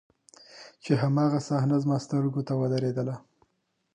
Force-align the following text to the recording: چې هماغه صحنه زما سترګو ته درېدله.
چې 0.83 0.91
هماغه 1.01 1.39
صحنه 1.47 1.77
زما 1.83 1.97
سترګو 2.05 2.41
ته 2.47 2.53
درېدله. 2.73 3.15